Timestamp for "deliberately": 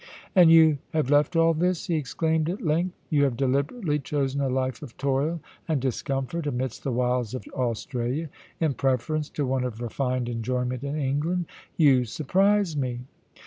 3.37-3.99